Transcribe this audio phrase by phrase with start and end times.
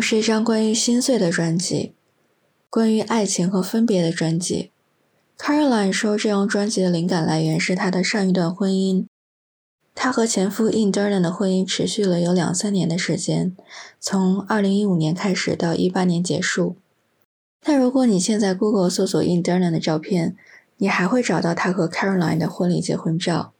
[0.00, 1.94] 是一张关于心碎的专辑，
[2.70, 4.70] 关于爱情和分别的专辑。
[5.36, 9.06] Caroline 说，这张专辑的灵感来源是她的上一段婚姻。
[9.94, 13.56] 她和前夫 In Durnan 的婚姻持续了有两三年的时间，
[13.98, 16.76] 从2015年开始到18年结束。
[17.60, 20.36] 但如果你现在 Google 搜索 In Durnan 的照片，
[20.78, 23.52] 你还会找到他和 Caroline 的婚礼结婚照。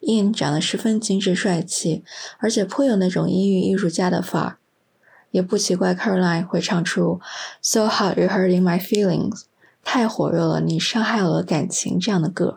[0.00, 2.04] In 长得十分精致帅气，
[2.38, 4.58] 而且颇有那种音乐艺术家的范儿，
[5.30, 7.20] 也不奇怪 Caroline 会唱出
[7.60, 9.42] “So hot you're hurting my feelings”，
[9.82, 12.56] 太火热了，你伤害了我的感情这样的歌。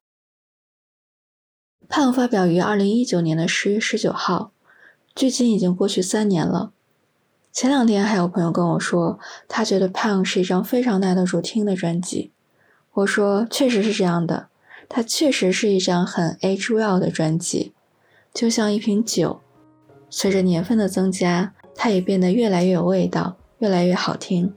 [1.88, 4.52] 胖发表于二零一九年的十月十九号，
[5.14, 6.72] 距今已经过去三年了。
[7.52, 12.32] 前两天还有朋友跟我说，他觉得胖是一张非常耐得住听的专辑。
[12.94, 14.50] 我说，确实是这样的，
[14.90, 17.74] 它确实是一张很 age well 的专辑，
[18.34, 19.42] 就像一瓶酒，
[20.10, 21.54] 随着年份的增加，
[21.84, 24.54] 它也变得越来越有味道，越来越好听。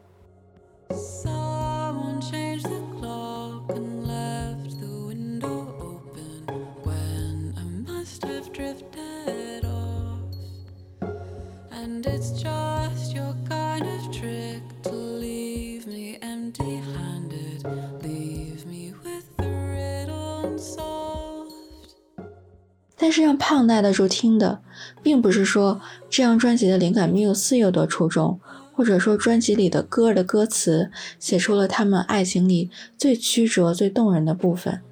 [23.16, 24.60] 是让胖耐得住听的，
[25.02, 28.38] 并不是说这张专辑的灵感缪斯有多出众，
[28.74, 32.68] 或者说专辑里的歌的歌词写出了他们爱情里
[32.98, 34.82] 最曲折、最动人的部分。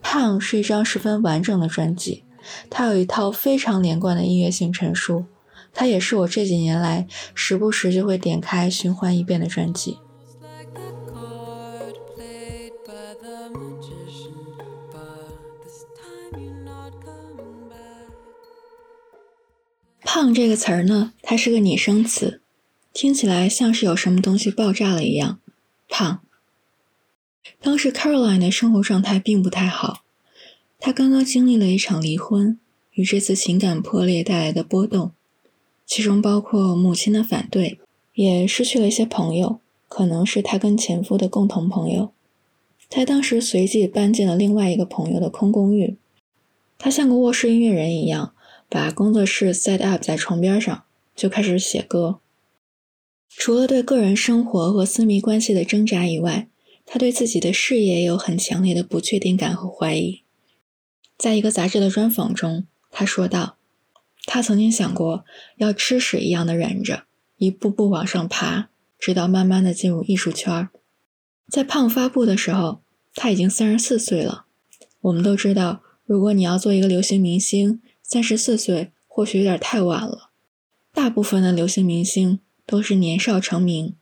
[0.00, 2.22] 胖是一张十分完整的专辑，
[2.70, 5.24] 它有一套非常连贯的音乐性陈述，
[5.74, 9.98] 它也是我这几年来时不时就会点开循环一遍的专辑。
[20.14, 22.42] 胖这个词儿呢，它是个拟声词，
[22.92, 25.40] 听起来像是有什么东西爆炸了一样。
[25.88, 26.20] 胖。
[27.62, 30.02] 当时 Caroline 的生活状态并不太好，
[30.78, 32.58] 她刚刚经历了一场离婚，
[32.92, 35.12] 与这次情感破裂带来的波动，
[35.86, 37.78] 其中包括母亲的反对，
[38.12, 42.12] 也失去了一些朋友，可能是她跟前夫的共同朋友。
[42.90, 45.96] 她当时随即搬进了另外一个朋友的空公寓，
[46.76, 48.34] 她像个卧室音乐人一样。
[48.72, 50.84] 把工作室 set up 在床边上，
[51.14, 52.20] 就开始写歌。
[53.28, 56.48] 除了对个人生活和私密关系的挣扎以外，
[56.86, 60.22] 他对自己的事业也有很强烈的不确定感和怀疑。
[61.18, 63.58] 在一个杂志的专访中，他说道
[64.24, 65.26] ：“他曾经想过
[65.56, 67.04] 要吃屎一样的忍着，
[67.36, 70.70] 一步步往上爬，直到慢慢的进入艺术圈。”
[71.52, 72.80] 在胖发布的时候，
[73.14, 74.46] 他已经三十四岁了。
[75.02, 80.28] 我们都知道，如果你要做一个流行明星，三十四岁或许有点太晚了，
[80.92, 83.94] 大部分的流行明星都是年少成名。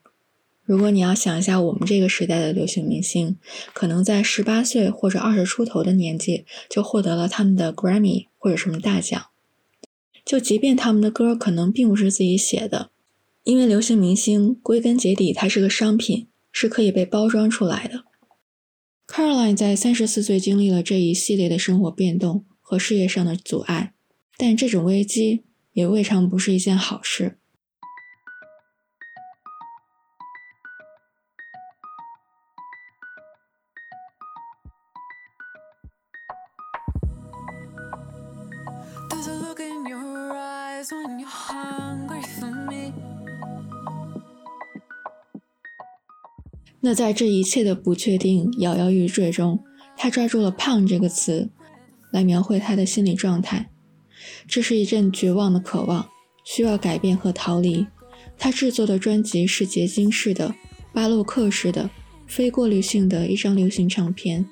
[0.64, 3.38] 如果你要想一下我们这个时代的流行明星，
[3.72, 9.26] 可能在十八岁或者二十出头的年纪就获得了他们的 Grammy 或者什么大奖。
[10.24, 12.90] 就即便他们的歌可能并不是自己写的，
[13.44, 18.02] 因为流行明星归根结底它是个商品，是可以被包装出来的。
[19.06, 23.94] Caroline 在三十四岁经历了这一系列的生活变动和事业上的阻碍。
[24.42, 25.44] 但这种危机
[25.74, 27.36] 也未尝不是一件好事。
[46.82, 49.62] 那在这一切的不确定、摇摇欲坠中，
[49.98, 51.50] 他抓住了“胖”这个词，
[52.10, 53.70] 来描绘他的心理状态。
[54.46, 56.08] 这是一阵绝望的渴望，
[56.44, 57.86] 需要改变和逃离。
[58.38, 60.54] 他制作的专辑是结晶式的、
[60.92, 61.90] 巴洛克式的、
[62.26, 64.46] 非过滤性的一张流行唱片。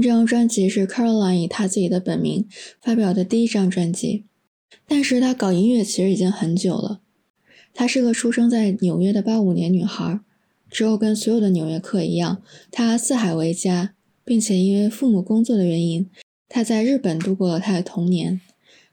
[0.00, 2.46] 这张专辑是 Caroline 以她自己的本名
[2.80, 4.24] 发表的第一张专辑，
[4.86, 7.00] 但是她搞音乐其实已经很久了。
[7.74, 10.20] 她是个出生在纽约的八五年女孩，
[10.70, 13.94] 之后跟所有的纽约客一样，她四海为家，
[14.24, 16.08] 并且因为父母工作的原因，
[16.48, 18.40] 她在日本度过了她的童年。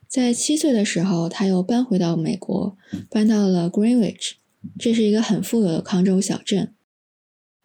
[0.08, 2.76] 在七岁的时候，她又搬回到美国，
[3.12, 4.32] 搬到了 Greenwich，
[4.80, 6.74] 这是一个很富有的康州小镇，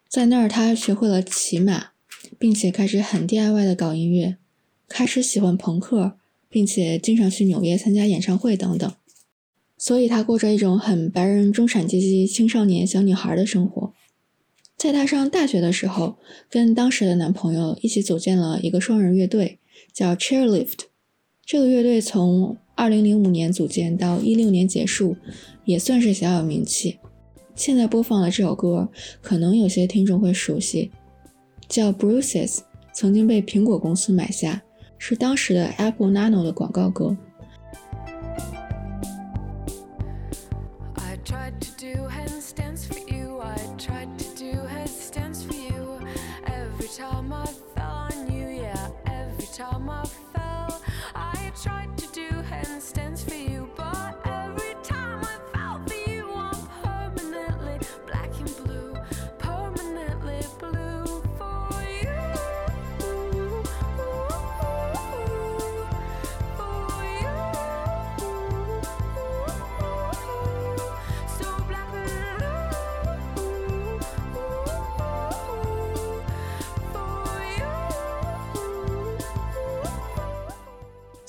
[0.07, 1.94] 在那儿她学会了骑马。
[2.37, 4.37] 并且开始很 DIY 的搞音乐，
[4.87, 6.17] 开始喜欢朋克，
[6.49, 8.91] 并且经常去纽约参加演唱会等等。
[9.77, 13.93] 所以她过着一种很白人中产阶级青少年小女孩的生活。
[14.77, 16.17] 在她上大学的时候，
[16.49, 19.59] 跟当时的男朋友一起组建了一个双人乐队，
[19.93, 20.79] 叫 Chairlift。
[21.45, 25.15] 这个乐队从2005年组建到16年结束，
[25.63, 26.97] 也算是小有名气。
[27.55, 28.89] 现在播放的这首歌，
[29.21, 30.91] 可能有些听众会熟悉，
[31.67, 32.59] 叫 Bruce's，
[32.93, 34.61] 曾经被苹果公司买下，
[34.97, 37.15] 是当时的 Apple Nano 的广告歌。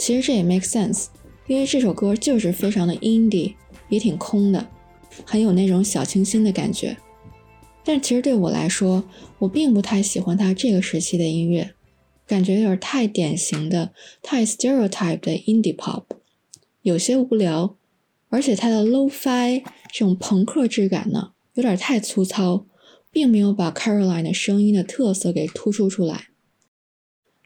[0.07, 1.07] 其实这也 make sense，
[1.49, 3.55] 因为这首歌就是非常的 indie，
[3.89, 4.65] 也挺空的，
[5.25, 6.97] 很有那种小清新的感觉。
[7.85, 9.03] 但其实对我来说，
[9.41, 11.73] 我并不太喜欢他这个时期的音乐，
[12.25, 13.93] 感觉有点太典型的、
[14.23, 16.05] 太 stereotype 的 indie pop，
[16.83, 17.77] 有些无聊，
[18.29, 22.65] 而且他的 lo-fi 这种朋克质感呢，有点太粗糙，
[23.11, 26.29] 并没有把 Caroline 的声音的特色给突出出来。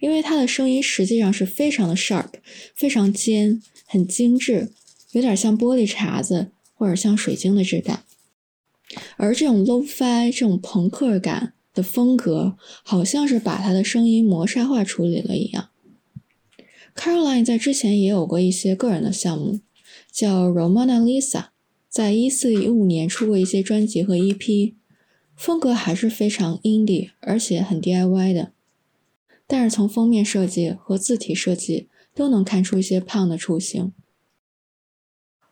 [0.01, 2.31] 因为他的声音实际上是非常的 sharp，
[2.75, 4.73] 非常尖，很精致，
[5.13, 8.03] 有点像玻璃碴子或者像水晶的质感。
[9.17, 15.69] 而这种 lo-fi 这种朋克感的风格，好像是把他的声音磨砂化处理了一样。
[16.97, 19.61] Caroline 在之前也有过一些个人的项目，
[20.11, 21.47] 叫 Romana Lisa，
[21.89, 24.75] 在一四一五年出过一些专辑和 EP，
[25.37, 28.53] 风格还是非常 indie，而且很 DIY 的。
[29.53, 33.93] 但是从封面设计和字体设计都能看出一些胖的雏形。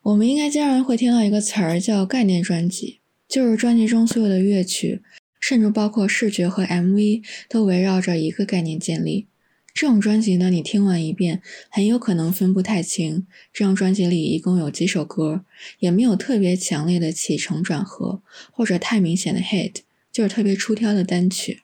[0.02, 5.02] 我们应该经常会听到一个词儿叫概念专辑，就是专辑中所有的乐曲，
[5.40, 9.26] 甚至包括视觉和 MV 都围绕着一个概念建立。
[9.74, 15.44] 这种专辑呢，你听完一遍，很有可能分不太清这张专辑里一共有几首歌，
[15.80, 19.80] 也没有特别强烈的起承转合，或者太明显的 hit，
[20.12, 21.62] 就是特别出挑的单曲。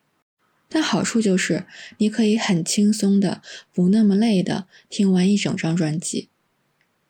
[0.68, 1.66] 但好处就是，
[1.98, 3.42] 你可以很轻松的、
[3.72, 6.28] 不那么累的听完一整张专辑。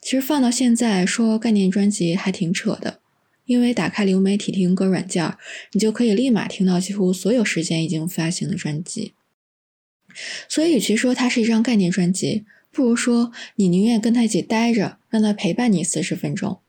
[0.00, 3.00] 其实放到现在说概念专辑还挺扯的，
[3.46, 5.36] 因为打开流媒体听歌软件，
[5.72, 9.14] 你就可以立马听到几乎所有时间已经发行的专辑。
[10.48, 16.60] 所以，与其说它是一张概念专辑，不如说你宁愿跟他一起待着，让他陪伴你四十分钟。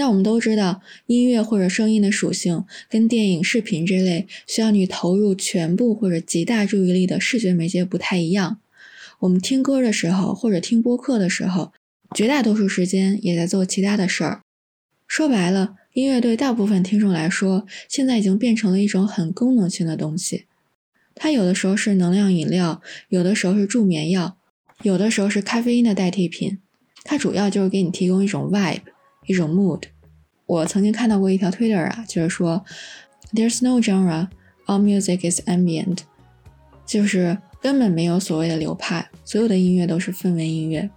[0.00, 8.60] 那我们都知道，音乐或者声音的属性跟电影、视频这类需要你投入全部或者极大注意力的视觉媒介不太一样。
[9.18, 11.74] 我们听歌的时候或者听播客的时候，
[12.14, 14.40] 绝大多数时间也在做其他的事儿。
[15.06, 20.46] 说白了，音乐对大部分听众来说，现在已经变成了一种很功能性的东西。
[21.14, 22.80] 它有的时候是能量饮料，
[23.10, 24.38] 有的时候是助眠药，
[24.80, 26.58] 有的时候是咖啡因的代替品。
[27.04, 28.80] 它主要就是给你提供一种 vibe。
[29.26, 29.82] 一种 mood，
[30.46, 32.64] 我曾经看到过一条 Twitter 啊，就是说
[33.32, 34.28] ，There's no genre,
[34.66, 35.98] all music is ambient，
[36.86, 40.90] 就是根本没有所谓的流派，所有的音乐都是氛围音乐。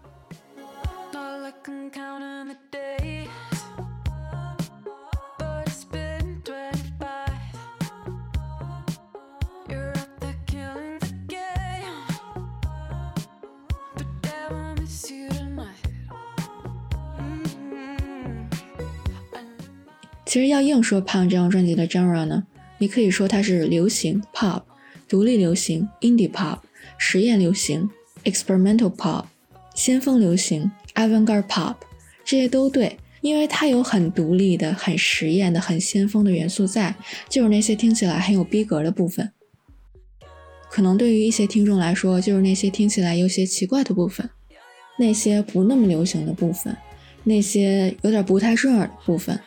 [20.34, 22.44] 其实要硬说《胖》这张专辑的 genre 呢，
[22.80, 24.64] 你可以说它是流行 pop、
[25.08, 26.58] 独立流行 indie pop、
[26.98, 27.88] 实验流行
[28.24, 29.26] experimental pop、
[29.76, 31.76] 先锋流行 avant-garde pop，
[32.26, 36.96] 这些都对，因为它有很独立的、很实验的、很先锋的元素在，
[37.30, 39.32] 就是那些听起来很有逼格的部分。
[40.72, 44.28] 可能对于一些听众来说，就是那些听起来有些奇怪的部分，
[44.98, 46.76] 那些不那么流行的部分，
[47.24, 49.40] 那些有点不太顺耳的部分。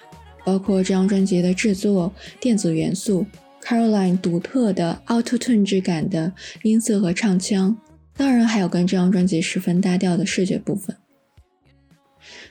[0.47, 3.27] 包括这张专辑的制作、电子元素、
[3.61, 7.77] Caroline 独特的 Auto Tune 质感的音色和唱腔，
[8.17, 10.97] 当然还有跟这张专辑十分搭调的视觉部分。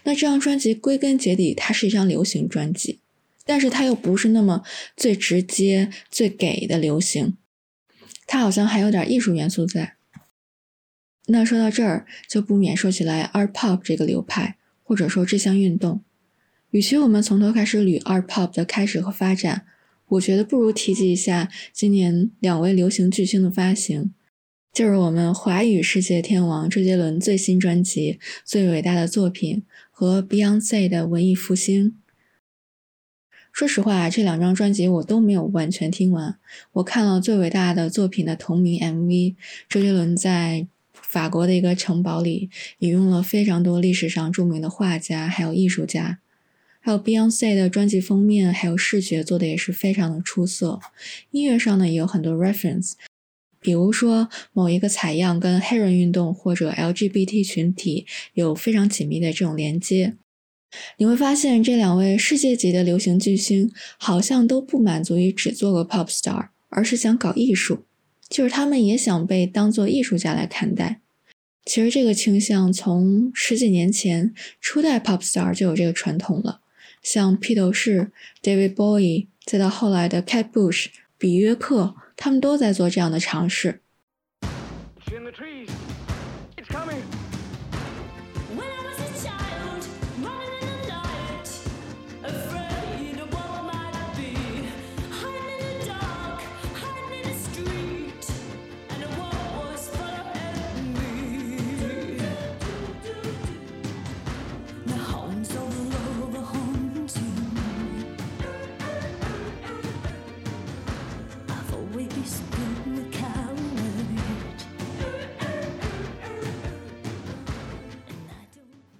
[0.03, 2.99] 那这张专辑归根结底，它是一张流行专辑，
[3.45, 4.65] 但是它又不是那么
[4.97, 7.37] 最直接、最给的流行，
[8.27, 9.95] 它好像还有点艺术元素在。
[11.27, 16.03] 那说到这儿，就不免说起来 Art Pop 这个流派，或者说这项运动。
[16.75, 19.65] 与其我们从头开始捋 art pop 的开始和发展，
[20.09, 24.13] 我觉得不如提及一下今年两位流行巨星的发行，
[24.73, 28.13] 就是我们华语世界天王周杰伦最新专辑
[28.43, 31.95] 《最伟大的作品》和 Beyonce 的文艺复兴。
[33.53, 36.37] 说实话，这两张专辑我都没有完全听完。
[36.73, 39.35] 我看了《最伟大的作品》的同名 MV，
[39.69, 46.19] 周杰伦在法国的一个城堡里引用了非常多历史上著名的画家还有艺术家。
[46.85, 50.79] 还有 Beyonce 的专辑封面，还有视觉做的也是非常的出色。
[51.31, 52.91] 音乐上呢也有很多 reference，
[53.59, 60.13] 比如说某一个采样跟黑人运动或者 LGBT 群体有非常紧密的这种连接。
[60.97, 67.79] 你会发现这两位世界级的流行巨星好像都不满足于只做个 pop star，而是想搞艺术，
[68.29, 71.01] 就是他们也想被当做艺术家来看待。
[71.65, 76.61] 其实这个倾向从十几年前初代 pop star 就有这个传统了。
[77.05, 80.87] 像披头士、David Bowie，再到后来的 Cat Bush、
[81.19, 83.81] 比约克，他们都在做这样的尝试。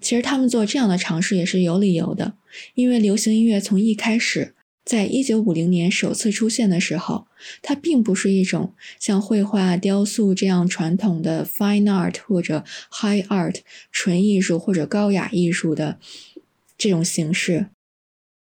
[0.05, 2.35] 其实他们做这样的尝试也是有理由的，
[2.75, 7.25] 因为流行音乐从一开始，在一九五零年首次出现的时候，
[7.63, 15.97] 它并不是一种像绘画、雕塑这样传统的 fine art 或者 high art 纯艺术或者高雅艺术的
[16.77, 17.69] 这种形式，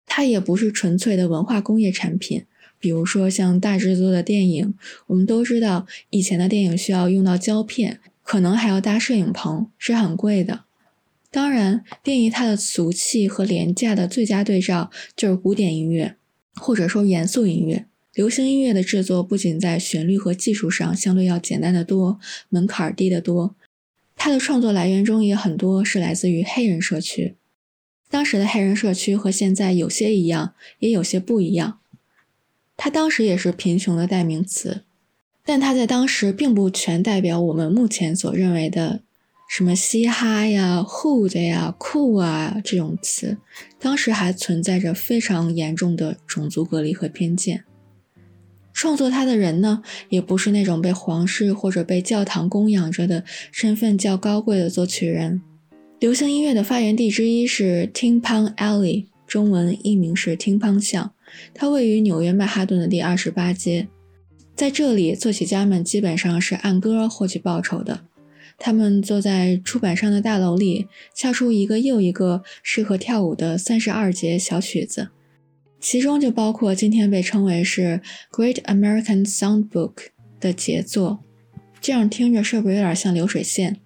[0.06, 2.44] 它也不是纯粹的文化工业产品。
[2.78, 4.74] 比如说像大制作的电影，
[5.08, 10.66] 我们都知道以前的电影需要用到胶片，可能还要搭摄影棚，是很贵的。
[11.36, 16.16] 当然，定义它的俗气和廉价的最佳对照就是古典音乐，
[16.54, 17.88] 或者说严肃音乐。
[18.14, 23.54] 流行音乐的制作不仅在旋律和技术上相对要简单的多，门槛低得多。
[24.16, 27.36] 它的创作来源中也很多是来自于黑人社区。
[28.10, 31.80] 当时的黑人社区和现在有些一样，也有些不一样。
[32.78, 34.86] 它当时也是贫穷的代名词，
[35.44, 39.02] 但它在当时并不全代表我们目前所认为的。
[39.48, 43.38] 什么嘻哈呀、hood 呀、酷啊这种词，
[43.80, 47.64] 当时还存在着非常严重的种族隔离和偏见。
[48.74, 55.42] 创作它的人呢，也不是那种被皇室或者被教堂供养着的身份较高贵的作曲人。
[56.00, 61.14] 流行音乐的发源地之一是 Tin Pan Alley，中文译名是听滂巷，
[61.54, 63.88] 它位于纽约曼哈顿的第二十八街。
[64.56, 68.02] 在这里，作曲家们基本上是按歌获取报酬的。
[68.58, 75.10] 他们坐在出版商的大楼里，敲出一个又一个适合跳舞的三十二节小曲子，
[75.80, 78.02] 其中就包括今天被称为是
[78.36, 79.94] 《Great American Sound Book》
[80.40, 81.20] 的杰作。
[81.82, 83.80] 这样听着是不是有点像流水线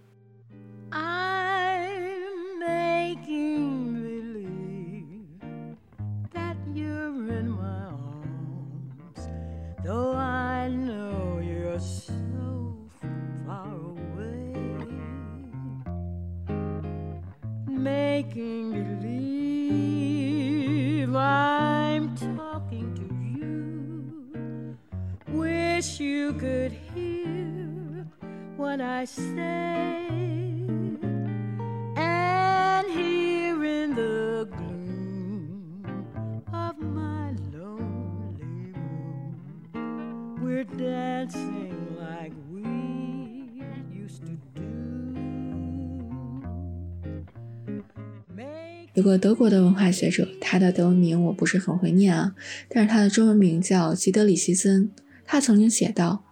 [49.09, 52.35] 个德国的文化学者，他的德文名我不是很会念啊，
[52.69, 54.91] 但是他的中文名叫吉德里希森。
[55.25, 56.23] 他曾经写道，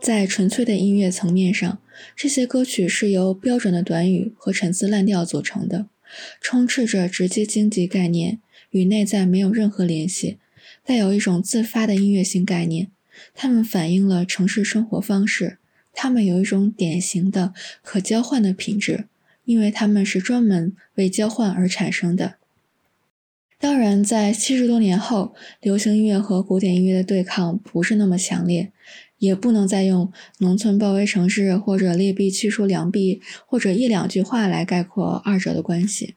[0.00, 1.78] 在纯粹的音乐层面上，
[2.16, 5.86] 这些歌曲是由标准的短语和陈词滥调组成的，
[6.40, 8.40] 充斥着直接经济概念，
[8.70, 10.38] 与内在没有任何联系，
[10.84, 12.90] 带有一种自发的音乐性概念。
[13.34, 15.58] 它们反映了城市生活方式，
[15.92, 19.06] 它们有一种典型的可交换的品质。
[19.46, 22.34] 因为他们是专门为交换而产生的。
[23.58, 28.70] 当然，在七十多年后，流行音乐和古典音乐的对抗不是那么强烈，
[29.16, 36.16] 也不能再用农村包围城市或者劣币驱逐良币或者一两句话来概括二者的关系。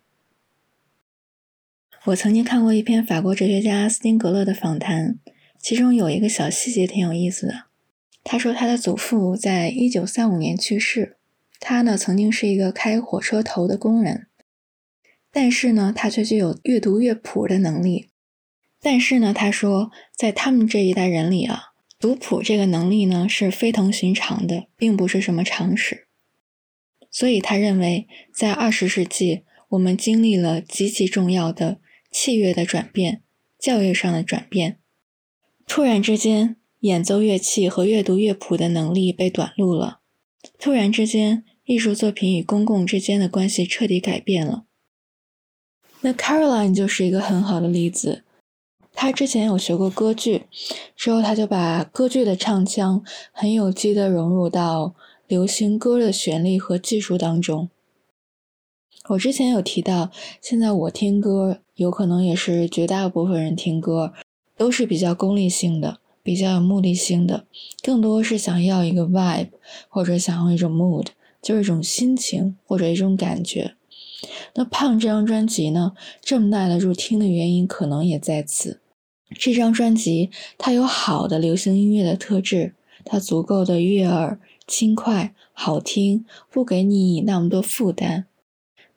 [2.05, 5.17] 我曾经看过一篇法国哲学家斯丁格勒的访谈，
[5.57, 7.65] 其中有一个小细节挺有意思的。
[8.23, 11.15] 他说他的祖父在一九三五年去世，
[11.59, 14.27] 他呢曾经是一个开火车头的工人，
[15.31, 18.09] 但是呢他却具有阅读乐谱的能力。
[18.81, 21.67] 但是呢他说在他们这一代人里啊。
[22.01, 26.07] 读谱这个能力呢是非同寻常的，并不是什么常识。
[27.11, 33.21] 所以他认为，在二十世纪，我们经历了极其重要的器乐的转变、
[33.59, 34.79] 教育上的转变。
[35.67, 39.99] 突然之间，演奏乐器和阅读乐谱的能力被短路了。
[40.57, 44.63] 突然之间，艺术作品与公共之间的关系彻底改变了。
[46.01, 48.23] 那 Caroline 就是一个很好的例子。
[48.91, 50.47] 他之前有学过歌剧，
[50.95, 54.95] 之后他就把歌剧的唱腔很有机的融入到
[55.27, 57.69] 流行歌的旋律和技术当中。
[59.09, 60.09] 我之前有提到，
[60.41, 64.13] 现在我听歌，有可能也是绝大部分人听歌，
[64.57, 67.45] 都是比较功利性的，比较有目的性的，
[67.83, 69.51] 更多是想要一个 vibe，
[69.87, 71.09] 或者想要一种 mood，
[71.41, 73.75] 就是一种心情或者一种感觉。
[74.55, 78.81] 那胖这张专辑呢，这么耐得住听的原因，可能也在此。
[79.37, 82.73] 这张专辑它有好的流行音乐的特质，
[83.05, 88.25] 它足够的悦耳、轻快、好听，不给你那么多负担。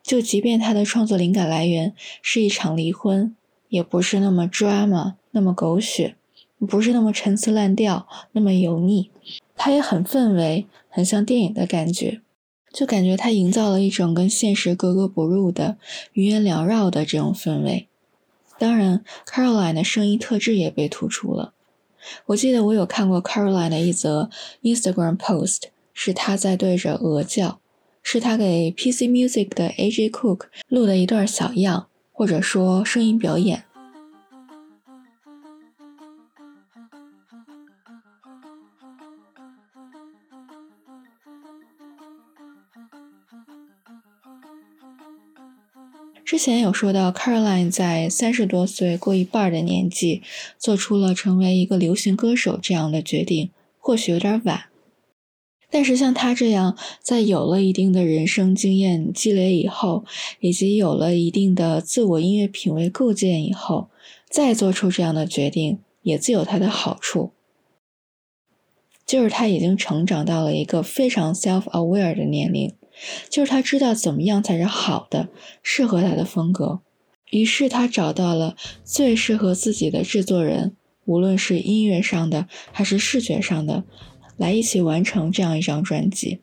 [0.03, 3.37] 就即便它的创作灵感来源是一场离婚，
[3.69, 6.17] 也不是那么 drama、那么狗血，
[6.59, 9.11] 不是那么陈词滥调、那么油腻。
[9.55, 12.21] 它也很氛围，很像电影的感觉，
[12.73, 15.77] 就感觉它营造了一种跟现实格格不入的、
[16.15, 17.89] 云烟缭绕的这种氛围。
[18.59, 21.53] 当然，Caroline 的声音特质也被突出了。
[22.27, 24.31] 我记得我有看过 Caroline 的一则
[24.63, 27.61] Instagram post，是她在对着鹅叫，
[28.03, 33.65] 是她给 PC Music 的 AJ Cook 录的一段小样，或者说声音表演。
[46.33, 50.23] 之前有说到，Caroline 在三十多岁过一半的年纪，
[50.59, 54.63] 做出了成为一个流行歌手这样的决定，或许有点晚。
[55.71, 60.07] 但是像她这样，在有了一定的人生经验积累以后，
[60.41, 63.91] 以及有了一定的自我音乐品味构建以后，
[64.31, 67.33] 再做出这样的决定，也自有它的好处。
[69.05, 72.73] 就是他已经成长到了一个非常 self-aware 的年龄。
[73.29, 75.29] 就是他知道怎么样才是好的，
[75.63, 76.81] 适合他的风格，
[77.31, 83.85] 于是他找到了最适合自己的制作人，无论是音乐上的还是视觉上的，
[84.37, 86.41] 来一起完成这样一张专辑。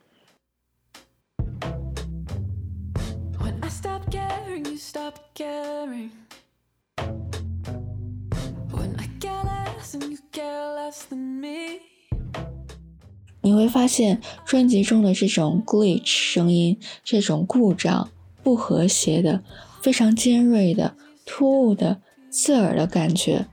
[13.42, 18.10] 你会发现专辑中的这种 glitch 声音，这种故障、
[18.42, 19.42] 不和谐的、
[19.80, 22.00] 非常尖锐的、突兀的、
[22.30, 23.46] 刺耳的感觉，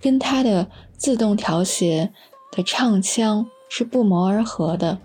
[0.00, 2.12] 跟它的自动调谐
[2.50, 4.98] 的唱腔是不谋而合的。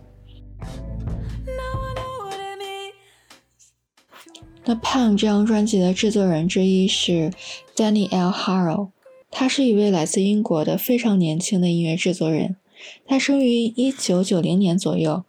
[4.67, 7.31] 那《胖》这张专辑的制作人之一是
[7.75, 8.31] Danny L.
[8.31, 8.89] Harrow，
[9.29, 12.55] 他是一位来自英国的非常年轻的音乐制作人。
[13.05, 15.23] 他生于一九九零年左右，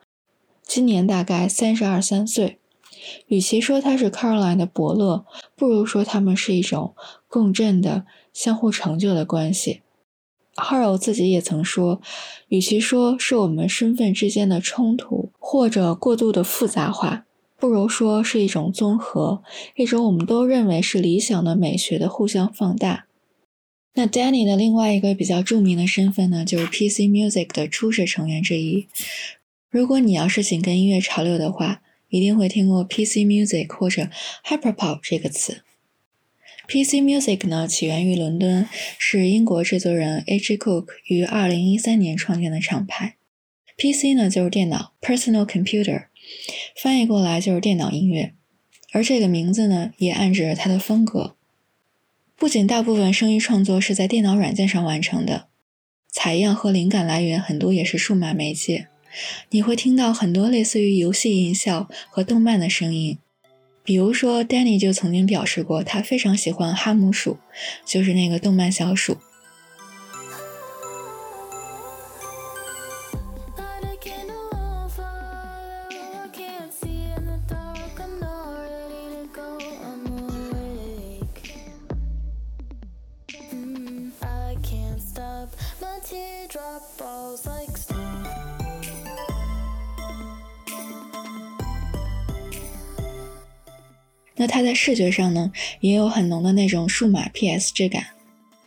[0.62, 2.58] 今年大概三十二三岁。
[3.28, 6.94] 与其说他是 Caroline 的伯乐，不如说他们是一种
[7.28, 9.82] 共振的、相互成就的关系。
[10.56, 12.00] Haro 自己也曾说，
[12.48, 17.26] 与其说是我们身份之间的冲突或者过度的复杂化，
[17.58, 19.42] 不如说是一种综合，
[19.76, 23.05] 一种我们都认为是理想的美学的互相放大。
[23.98, 28.88] 那 Danny 的另外一个比较著名的身份呢，就是 PC Music 的初始成员之一。
[29.70, 31.80] 如果你要是紧跟音乐潮流的话，
[32.10, 34.10] 一定会听过 PC Music 或者
[34.44, 35.62] Hyperpop 这个词。
[36.68, 43.16] PC Music 呢，起源于伦敦，是英国制作人 AJ Cook 于2013年创建的厂牌。
[43.78, 46.08] PC 呢，就是电脑 （Personal Computer），
[46.76, 48.34] 翻译过来就是电脑音乐。
[48.92, 51.36] 而这个名字呢，也暗指了它的风格。
[52.38, 55.46] 不仅大部分声音创作是在电脑软件上完成的，
[56.10, 58.88] 采样和灵感来源很多也是数码媒介。
[59.48, 63.16] 你会听到很多类似于游戏音效和动漫的声音，
[63.82, 67.38] 比如说 Danny 就曾经表示过，他非常喜欢哈姆鼠，
[67.86, 69.16] 就是那个动漫小鼠。
[94.86, 98.06] 视觉上呢，也有很浓的那种数码 PS 质感。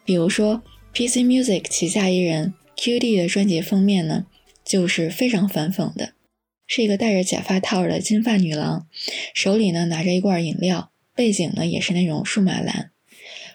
[0.04, 0.62] 比如说
[0.94, 4.26] ，PC Music 旗下艺人 QD 的专辑封面呢，
[4.66, 6.12] 就是非常反讽的，
[6.68, 8.86] 是一个戴着假发套的金发女郎，
[9.34, 12.92] 手里呢拿着一罐饮料，背景呢也是那种数码蓝。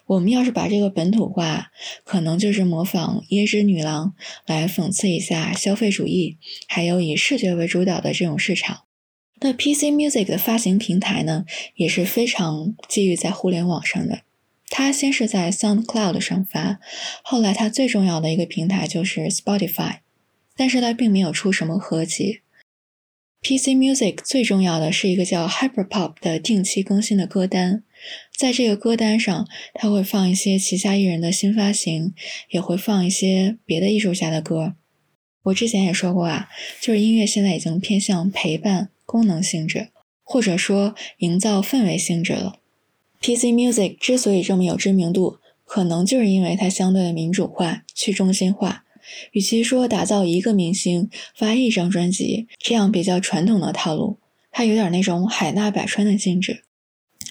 [0.07, 1.71] 我们要是把这个本土化，
[2.03, 4.15] 可能就是模仿椰汁女郎
[4.47, 8.84] 来讽刺一下消费主义，还有以视觉为主导的这种市场。
[9.45, 14.23] 那 PC Music 的发行平台呢，也是非常基于在互联网上的。
[14.71, 16.81] 它先是在 SoundCloud 上发，
[17.23, 19.99] 后来它最重要的一个平台就是 Spotify，
[20.57, 22.41] 但是它并没有出什么合集。
[23.43, 27.83] PC Music 最重要的是一个叫 Hyperpop 的定期更新的歌单，
[28.35, 32.15] 在这个歌单上，它会放一些旗下艺人的新发行，
[32.49, 34.77] 也会放一些别的艺术家的歌。
[35.43, 36.49] 我之前也说过啊，
[36.81, 38.89] 就是音乐现在已经偏向陪伴。
[39.05, 39.89] 功能性质，
[40.23, 42.57] 或者说营造氛围性质了。
[43.21, 48.85] PC Music 之所以这么有知名度，可能就是因为它相对的民主化、去中心化。
[49.33, 54.19] 与其说打造一个明星发一张专辑这样比较传统的套路，
[54.51, 56.65] 它有点那种海纳百川的性质。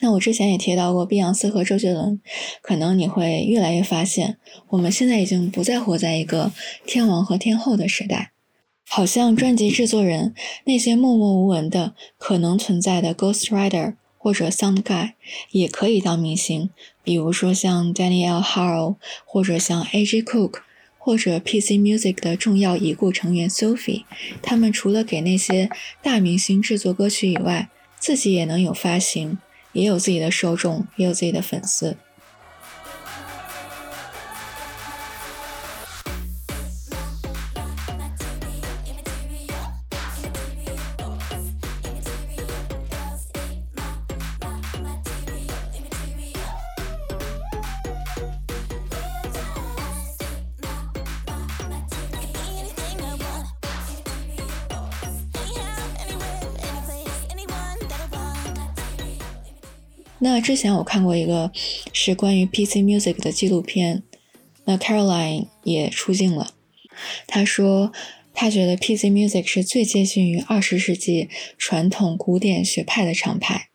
[0.02, 2.22] 那我之前也提到过碧昂斯和周杰伦，
[2.62, 4.38] 可能你会越来越发现，
[4.70, 6.52] 我们现在已经不再活在一个
[6.86, 8.33] 天王和天后的时代。
[8.96, 15.14] 好像专辑制作人那些默默无闻的可能存在的 ghostwriter 或者 sound guy
[15.50, 16.70] 也可以当明星，
[17.04, 20.22] 比如说像 Daniel Harrow，或者像 A.G.
[20.22, 20.60] Cook，
[21.00, 24.04] 或者 PC Music 的重要已故成员 Sophie，
[24.44, 25.72] 他们除了给那些
[26.04, 29.40] 大明星制作歌曲以外，自己也能有发行，
[29.72, 31.98] 也有自己的受众，也有自己的粉丝。
[60.44, 61.50] 之前我看过一个
[61.94, 64.04] 是关于 PC Music 的纪录片，
[64.66, 66.54] 那 Caroline 也出镜了。
[67.26, 67.94] 他说，
[68.34, 73.70] 他觉得 PC Music 是最接近于二十世纪传统古典学派的厂牌，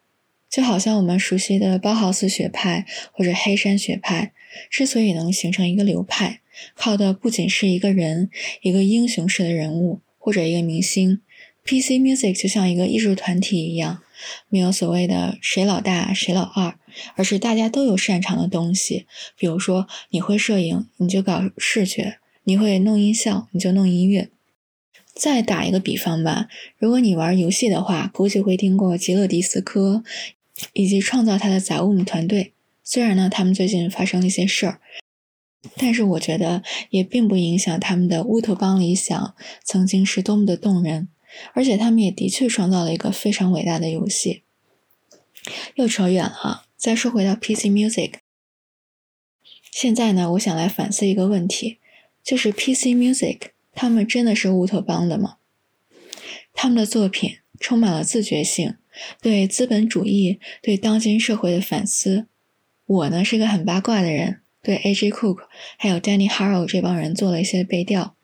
[0.50, 4.32] 就好像我们熟悉的包豪斯学派或者黑山学派，
[4.70, 6.42] 之所以能形成一个流派，
[6.74, 8.28] 靠的不仅是一个人，
[8.60, 11.22] 一个英雄式的人物或者一个明星
[11.64, 14.02] ，PC Music 就像一个艺术团体一样。
[14.48, 16.74] 没有所谓的谁老大谁老二，
[17.14, 19.06] 而是大家都有擅长的东西。
[19.36, 24.30] 比如说，你会摄影，你就搞视觉；你会弄音效，你就弄音乐。
[25.14, 30.04] 再打一个比方吧，如果你玩游戏的话，估计会听过吉勒迪斯科
[30.74, 32.52] 以及创造他的杂物团队。
[32.84, 34.80] 虽然呢，他们最近发生了一些事儿，
[35.76, 41.08] 但是我觉得也并不影响他们的乌托邦理想曾经是多么的动人。
[41.54, 44.42] 而且他们也的确创造了一个非常伟大的游戏。
[45.76, 48.14] 又扯远了，再说回到 PC Music。
[49.70, 51.78] 现在呢，我想来反思一个问题，
[52.22, 53.38] 就是 PC Music
[53.72, 55.36] 他们真的是乌托邦的吗？
[56.52, 58.74] 他们的作品充满了自觉性，
[59.22, 62.26] 对资本主义、对当今社会的反思。
[62.84, 65.10] 我呢是个很八卦的人，对 A.J.
[65.12, 65.46] Cook
[65.76, 68.16] 还有 Danny Harrow 这帮人做了一些背调。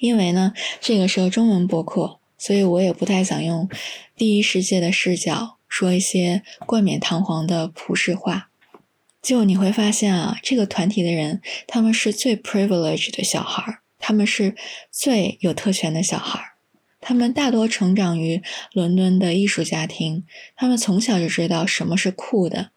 [0.00, 3.68] 因为呢，这个是个中文博客，所以我也不太想用
[4.16, 8.48] 第一世界的视角说一些冠冕堂皇的普世话。
[9.22, 14.56] 就你会发现啊，这个团体的人，他们是最 privileged 的小孩他们是
[14.90, 16.40] 最有特权的小孩
[17.02, 20.24] 他们大多成长于伦敦的艺术家庭，
[20.56, 22.70] 他们从小就知道什么是酷的，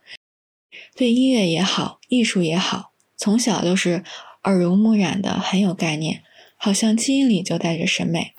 [0.95, 4.03] 对音乐也好，艺术也好，从小都是
[4.43, 6.23] 耳濡目染的，很有概念。
[6.63, 8.33] 好像基因里就带着审美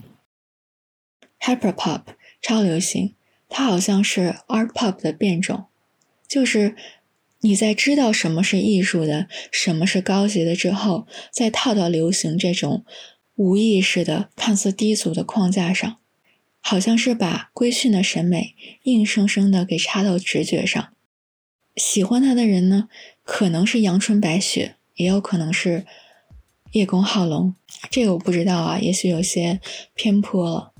[1.40, 2.04] ，hyperpop
[2.40, 3.14] 超流行，
[3.50, 5.66] 它好像是 art pop 的变种，
[6.26, 6.74] 就是
[7.40, 12.86] 你在知道什么是艺术的，什么是高级的之后，再套到流行这种
[13.34, 15.98] 无意识的、看似低俗的框架上，
[16.62, 20.94] 好像是把规训的审美硬生生的给插到直觉上。
[21.76, 22.88] 喜欢他的人呢，
[23.22, 25.84] 可能是阳春白雪，也有可能是。
[26.74, 27.54] 叶公好龙，
[27.88, 29.60] 这个我不知道啊，也许有些
[29.94, 30.73] 偏颇了。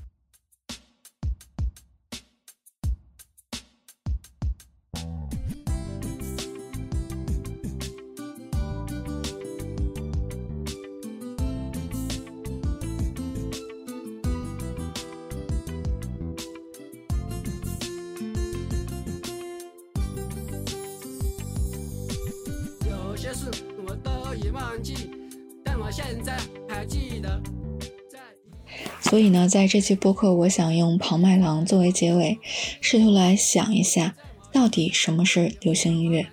[29.15, 32.37] 所以呢，在这期播客，我想用庞麦郎作为结尾，
[32.81, 34.13] 试图来想一下，
[34.51, 36.27] 到底什么是流行音乐。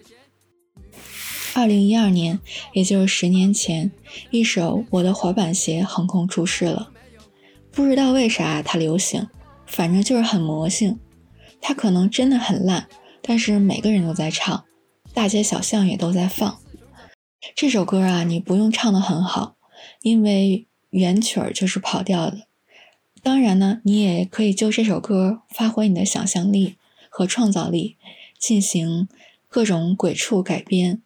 [1.55, 2.41] 二零一二年，
[2.73, 3.93] 也就是十年前，
[4.33, 6.91] 一首《我的滑板鞋》横空出世了。
[7.71, 9.29] 不知道为啥它流行，
[9.65, 10.99] 反正就是很魔性。
[11.61, 12.89] 它可能真的很烂，
[13.23, 14.65] 但是每个人都在唱，
[15.15, 16.59] 大街小巷也都在放。
[17.55, 19.55] 这首歌啊，你不用唱得很好，
[20.01, 22.49] 因为原曲儿就是跑调的。
[23.23, 26.77] 当然呢，你也可以就这首歌发挥你的想象力
[27.09, 27.97] 和创造力，
[28.37, 29.09] 进行
[29.49, 31.01] 各种鬼畜改编。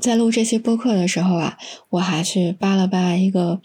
[0.00, 3.60] 在录这期播客的时候啊，我还去扒了扒一个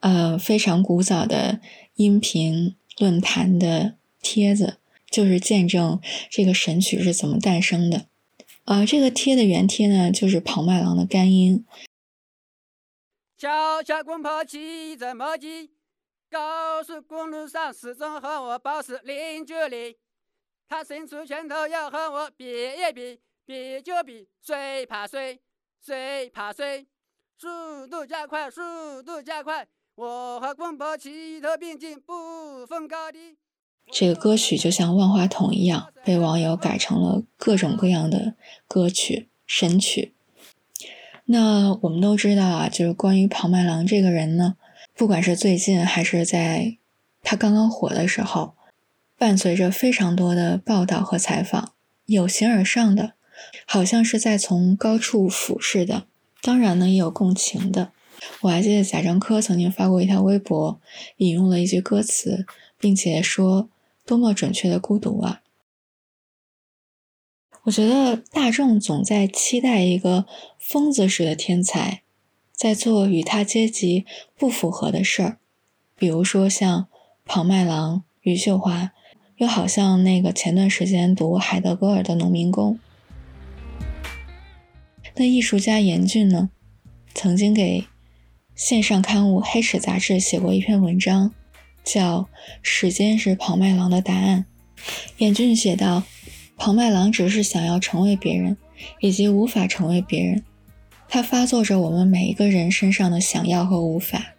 [0.00, 1.60] 呃非常古早的
[1.94, 4.76] 音频论坛的帖子，
[5.10, 8.06] 就是见证这个神曲是怎么诞生的。
[8.66, 11.64] 呃，这个贴的原贴呢，就是庞麦郎的《干音》。
[13.38, 15.70] 小小滚跑骑着摩的，
[16.30, 19.96] 高速公路上始终和我保持零距离，
[20.68, 23.20] 他伸出拳头要和我比一比。
[23.46, 25.40] 比就比，谁怕谁？
[25.84, 26.86] 谁怕谁？
[27.36, 29.66] 速度加快，速度加快！
[29.96, 33.36] 我和公婆齐头并进，不分高低。
[33.90, 38.36] 这个歌曲就像万花筒一样，被网友改成了各种各样的
[38.68, 40.14] 歌曲神曲。
[41.24, 44.56] 那我们都知道啊，就是关于庞麦郎这个人呢，
[45.00, 46.76] 不管是最近还是在
[47.22, 48.54] 他刚刚火的时候，
[49.16, 51.72] 伴随着非常多的报道和采访，
[52.04, 53.14] 有形而上的。
[53.64, 56.06] 好像是在从高处俯视的，
[56.42, 57.92] 当然呢也有共情的。
[58.42, 60.78] 我还记得贾樟柯曾经发过一条微博，
[61.16, 62.44] 引用了一句歌词，
[62.78, 63.70] 并且说
[64.04, 65.40] 多么准确的孤独啊！
[67.62, 70.26] 我觉得大众总在期待一个
[70.58, 72.02] 疯子式的天才，
[72.60, 74.04] 在做与他阶级
[74.36, 75.38] 不符合的事儿，
[75.96, 76.88] 比如说像
[77.24, 78.92] 庞麦郎、余秀华，
[79.38, 82.78] 又好像那个前段时间读海德格尔的农民工。
[85.14, 86.50] 那艺术家严俊呢，
[87.14, 87.86] 曾经给
[88.54, 91.32] 线上刊物《黑齿》杂志写过一篇文章，
[91.82, 92.18] 叫
[92.60, 94.44] 《时间是庞麦郎的答案》。
[95.16, 96.02] 严俊写道
[96.58, 98.58] ：“庞麦郎只是想要成为别人，
[99.00, 100.44] 以及无法成为别人。
[101.12, 104.34] 他发作着我们每一个人身上的想要和无法，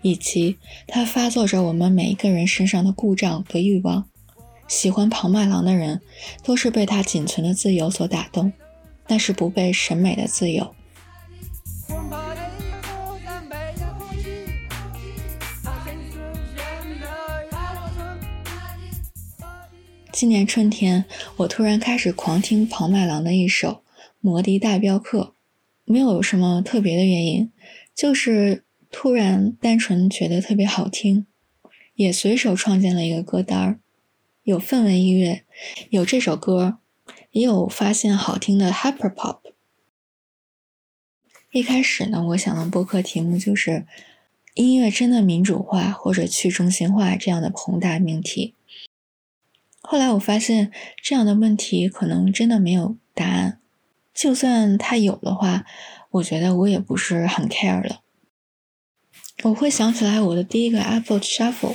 [0.00, 4.08] 以及他发作着我们每一个人身上的故障和欲望。
[4.68, 6.00] 喜欢庞麦郎的人，
[6.44, 8.52] 都是被他仅存的自由所打动。”
[9.06, 10.74] 那是不被审美的自由。
[20.10, 21.04] 今年春天，
[21.36, 23.68] 我突然开始狂听庞麦郎的一首
[24.20, 25.20] 《摩的大镖客》，
[25.84, 27.50] 没有什么特别的原因，
[27.94, 31.26] 就是突然单纯觉得特别好听，
[31.94, 33.78] 也随手创建了一个歌单儿，
[34.42, 35.44] 有氛围音乐，
[35.90, 36.78] 有这首歌。
[37.32, 39.40] 也有发现好听的 hyper pop。
[41.50, 43.88] 一开始呢，我想的播客题目就是
[44.54, 48.54] “音乐真的民主化或者去中心化”这样的宏大命题。
[49.80, 50.70] 后来我发现
[51.02, 53.58] 这样的问题可能真的没有答案，
[54.14, 55.66] 就算它有的话，
[56.12, 58.00] 我觉得我也不是很 care 了。
[59.42, 61.74] 我会想起来我的第一个 Apple Shuffle，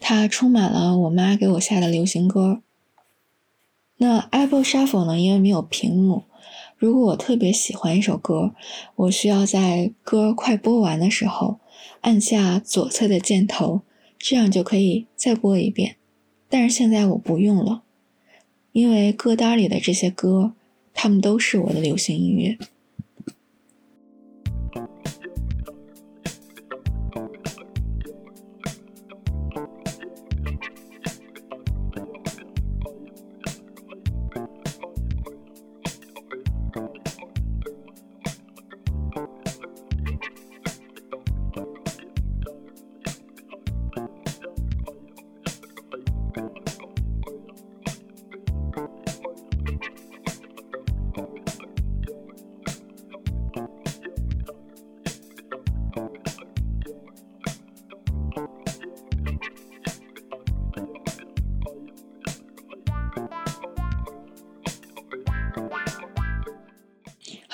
[0.00, 2.60] 它充满了我妈给我下的流行歌。
[3.98, 5.18] 那 Apple Shuffle 呢？
[5.18, 6.24] 因为没有屏幕，
[6.76, 8.52] 如果我特别喜欢一首歌，
[8.96, 11.60] 我需要在歌快播完的时候
[12.00, 13.82] 按下左侧的箭头，
[14.18, 15.94] 这样就可以再播一遍。
[16.48, 17.82] 但是现在我不用了，
[18.72, 20.52] 因为歌单里的这些歌，
[20.94, 22.58] 他们都是我的流行音乐。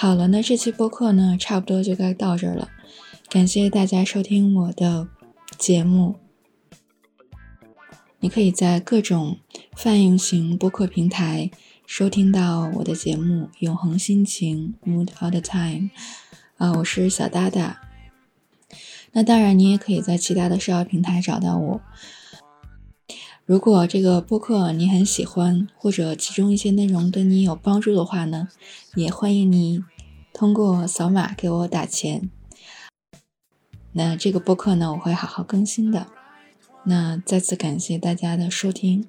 [0.01, 2.69] 好了，那这期播客呢，差不多就该到这儿了。
[3.29, 5.09] 感谢大家收听我的
[5.59, 6.15] 节目。
[8.21, 9.39] 你可以在各种
[9.75, 11.51] 泛用型播客平台
[11.85, 15.91] 收听到我的节目《永恒心情》（Mood All the Time）。
[16.59, 17.81] 啊，我是小哒哒。
[19.11, 21.81] 那当然，你也可以在其他的社交平台找到我。
[23.49, 28.49] 如果这个播客你很喜欢，或者其中一些内容对你有帮助的话呢，
[28.95, 29.83] 也欢迎你
[30.35, 32.29] 通过扫码给我打钱。
[33.93, 36.09] 那这个播客呢，我会好好更新的。
[36.85, 39.07] 那再次感谢大家的收听，